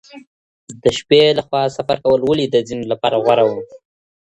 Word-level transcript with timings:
د 0.83 0.85
شپې 0.97 1.21
له 1.37 1.43
خوا 1.47 1.63
سفر 1.77 1.97
کول 2.05 2.19
ولې 2.23 2.45
د 2.49 2.55
ځینو 2.67 2.85
لپاره 2.91 3.21
غوره 3.23 3.43
و؟ 3.49 3.51